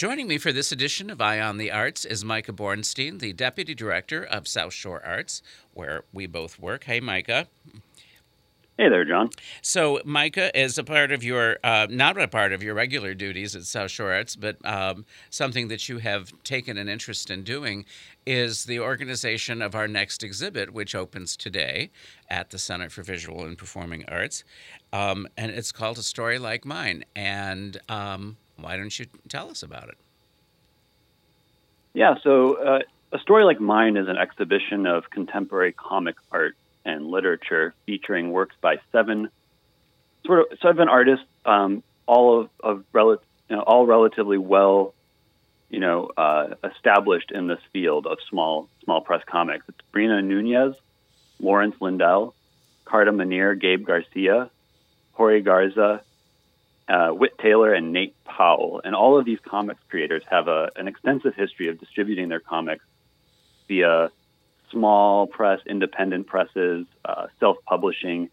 [0.00, 3.74] Joining me for this edition of Eye on the Arts is Micah Bornstein, the Deputy
[3.74, 5.42] Director of South Shore Arts,
[5.74, 6.84] where we both work.
[6.84, 7.48] Hey, Micah.
[8.78, 9.28] Hey there, John.
[9.60, 13.54] So, Micah, is a part of your, uh, not a part of your regular duties
[13.54, 17.84] at South Shore Arts, but um, something that you have taken an interest in doing
[18.24, 21.90] is the organization of our next exhibit, which opens today
[22.30, 24.44] at the Center for Visual and Performing Arts.
[24.94, 27.04] Um, and it's called A Story Like Mine.
[27.14, 29.98] And um, why don't you tell us about it?
[31.92, 32.78] Yeah, so uh,
[33.12, 38.56] A Story Like Mine is an exhibition of contemporary comic art and literature featuring works
[38.60, 39.28] by seven
[40.24, 44.94] sort of seven artists, um, all of, of rel- you know, all relatively well,
[45.68, 49.64] you know, uh, established in this field of small small press comics.
[49.68, 50.74] It's Breena Nunez,
[51.40, 52.34] Lawrence Lindell,
[52.84, 54.50] Carta Monir, Gabe Garcia,
[55.12, 56.02] Jorge Garza,
[56.90, 58.80] uh, Whit Taylor, and Nate Powell.
[58.84, 62.84] And all of these comics creators have a, an extensive history of distributing their comics
[63.68, 64.10] via
[64.70, 68.28] small press, independent presses, uh, self-publishing,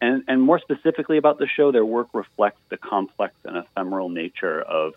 [0.00, 4.60] and, and more specifically about the show, their work reflects the complex and ephemeral nature
[4.62, 4.94] of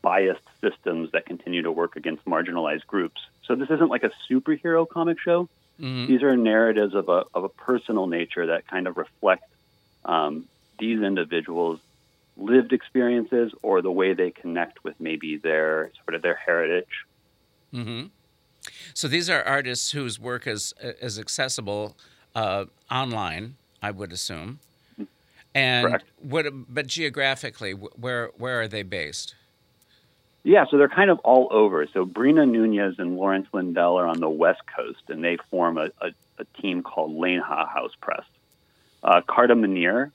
[0.00, 3.20] biased systems that continue to work against marginalized groups.
[3.46, 5.48] So this isn't like a superhero comic show.
[5.80, 6.06] Mm-hmm.
[6.06, 9.44] These are narratives of a, of a personal nature that kind of reflect
[10.04, 10.46] um,
[10.78, 11.80] these individuals'
[12.38, 17.04] lived experiences or the way they connect with maybe their sort of their heritage.
[17.74, 18.06] Mm-hmm.
[18.94, 21.96] So these are artists whose work is is accessible
[22.34, 24.60] uh, online, I would assume.
[25.54, 26.04] And Correct.
[26.20, 29.34] what, but geographically, where where are they based?
[30.44, 31.86] Yeah, so they're kind of all over.
[31.92, 35.90] So Breena Nunez and Lawrence Lindell are on the West Coast, and they form a,
[36.00, 38.24] a, a team called Lane Ha House Press.
[39.02, 40.12] Uh, Carta Monir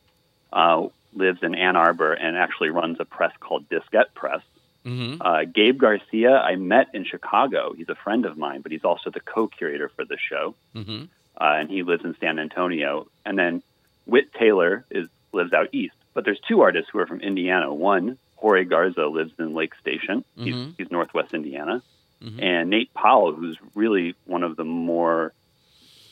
[0.51, 4.41] uh, lives in Ann Arbor and actually runs a press called Diskette Press.
[4.85, 5.21] Mm-hmm.
[5.21, 7.73] Uh, Gabe Garcia, I met in Chicago.
[7.73, 11.05] He's a friend of mine, but he's also the co-curator for the show, mm-hmm.
[11.39, 13.07] uh, and he lives in San Antonio.
[13.25, 13.63] And then
[14.05, 15.95] Whit Taylor is lives out east.
[16.13, 17.73] But there's two artists who are from Indiana.
[17.73, 20.23] One, Jorge Garza, lives in Lake Station.
[20.37, 20.43] Mm-hmm.
[20.43, 21.81] He's, he's, Northwest Indiana.
[22.21, 22.43] Mm-hmm.
[22.43, 25.33] And Nate Powell, who's really one of the more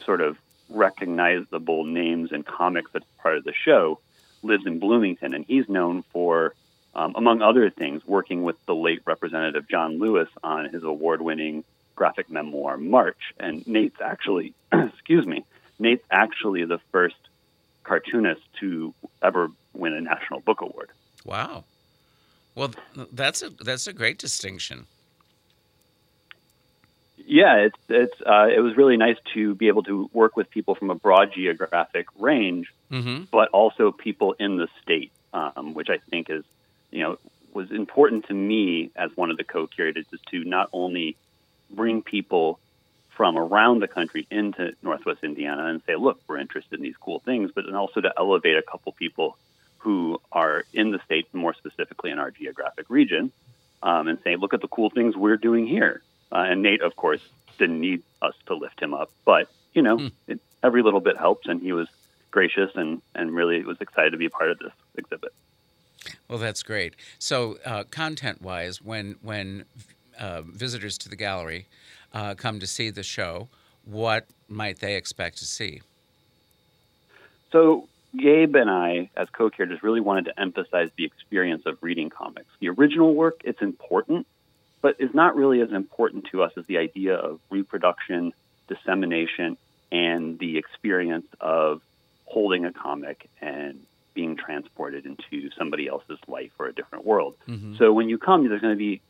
[0.05, 0.37] sort of
[0.69, 3.99] recognizable names in comics that's part of the show,
[4.43, 6.53] lives in Bloomington, and he's known for
[6.93, 11.63] um, among other things, working with the late Representative John Lewis on his award winning
[11.95, 13.33] graphic memoir, March.
[13.39, 15.45] And Nate's actually, excuse me,
[15.79, 17.15] Nate's actually the first
[17.83, 20.89] cartoonist to ever win a National Book Award.
[21.25, 21.63] Wow.
[22.55, 22.71] Well,
[23.13, 24.87] that's a that's a great distinction.
[27.33, 30.75] Yeah, it's it's uh, it was really nice to be able to work with people
[30.75, 33.23] from a broad geographic range, mm-hmm.
[33.31, 36.43] but also people in the state, um, which I think is
[36.91, 37.17] you know,
[37.53, 41.15] was important to me as one of the co-curators is to not only
[41.69, 42.59] bring people
[43.09, 47.19] from around the country into Northwest Indiana and say, look, we're interested in these cool
[47.19, 49.37] things, but then also to elevate a couple people
[49.79, 53.31] who are in the state, more specifically in our geographic region,
[53.83, 56.01] um, and say, look at the cool things we're doing here.
[56.31, 57.21] Uh, and Nate, of course,
[57.57, 60.11] didn't need us to lift him up, but you know, mm.
[60.27, 61.87] it, every little bit helps, and he was
[62.31, 65.33] gracious and and really was excited to be a part of this exhibit.
[66.27, 66.95] Well, that's great.
[67.19, 69.65] So, uh, content-wise, when when
[70.19, 71.67] uh, visitors to the gallery
[72.13, 73.49] uh, come to see the show,
[73.85, 75.81] what might they expect to see?
[77.51, 77.87] So,
[78.17, 82.49] Gabe and I, as co-curators, really wanted to emphasize the experience of reading comics.
[82.59, 84.27] The original work, it's important,
[84.81, 88.33] but is not really as important to us as the idea of reproduction,
[88.67, 89.57] dissemination,
[89.91, 91.81] and the experience of
[92.25, 97.35] holding a comic and being transported into somebody else's life or a different world.
[97.47, 97.75] Mm-hmm.
[97.77, 99.01] So when you come, there's going to be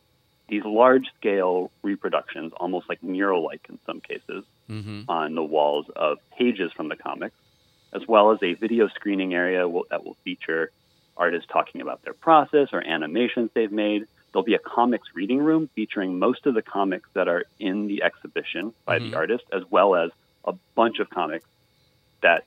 [0.48, 5.04] these large scale reproductions, almost like mural like in some cases, mm-hmm.
[5.08, 7.36] on the walls of pages from the comics,
[7.94, 10.72] as well as a video screening area that will feature
[11.16, 14.08] artists talking about their process or animations they've made.
[14.32, 18.04] There'll be a comics reading room featuring most of the comics that are in the
[18.04, 19.12] exhibition by mm-hmm.
[19.12, 20.12] the artist, as well as
[20.46, 21.46] a bunch of comics
[22.22, 22.46] that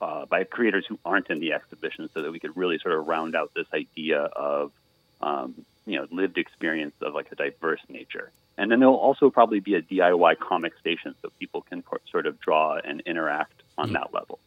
[0.00, 3.06] uh, by creators who aren't in the exhibition, so that we could really sort of
[3.06, 4.72] round out this idea of
[5.20, 8.30] um, you know lived experience of like a diverse nature.
[8.58, 12.40] And then there'll also probably be a DIY comic station, so people can sort of
[12.40, 13.92] draw and interact on mm.
[13.94, 14.38] that level.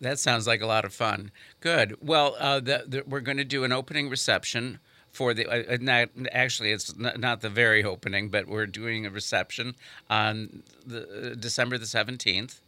[0.00, 1.30] That sounds like a lot of fun.
[1.60, 1.96] Good.
[2.04, 4.80] Well, uh, the, the, we're going to do an opening reception
[5.12, 9.06] for the uh, uh not, actually it's not, not, the very opening, but we're doing
[9.06, 9.74] a reception
[10.10, 12.60] on the, uh, December the seventeenth.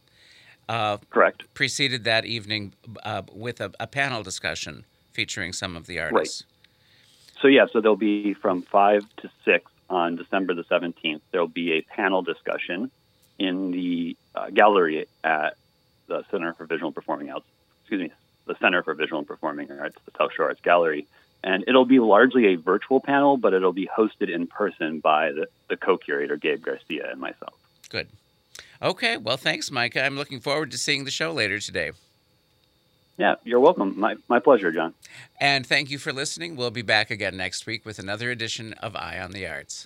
[0.69, 1.43] Uh, Correct.
[1.53, 4.83] Preceded that evening uh, with a, a, panel discussion
[5.13, 6.43] featuring some of the artists.
[6.43, 7.41] Right.
[7.41, 11.21] so yeah, so there'll be from five to six on December the seventeenth.
[11.31, 12.89] There'll be a panel discussion
[13.37, 15.57] in the uh, gallery at
[16.07, 17.45] the Center for Visual and Performing Arts.
[17.81, 18.11] Excuse me,
[18.45, 21.07] the Center for Visual and Performing Arts, the South Shore Arts Gallery,
[21.45, 25.47] and it'll be largely a virtual panel, but it'll be hosted in person by the,
[25.69, 27.53] the co-curator Gabe Garcia and myself.
[27.89, 28.07] Good.
[28.81, 30.03] Okay, well, thanks, Micah.
[30.03, 31.91] I'm looking forward to seeing the show later today.
[33.17, 33.97] Yeah, you're welcome.
[33.97, 34.95] My, my pleasure, John.
[35.39, 36.55] And thank you for listening.
[36.55, 39.83] We'll be back again next week with another edition of Eye on the Arts.